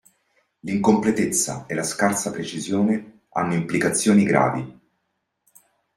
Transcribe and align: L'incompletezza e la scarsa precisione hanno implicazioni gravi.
L'incompletezza 0.63 1.67
e 1.67 1.75
la 1.75 1.83
scarsa 1.83 2.31
precisione 2.31 3.25
hanno 3.33 3.53
implicazioni 3.53 4.23
gravi. 4.23 4.79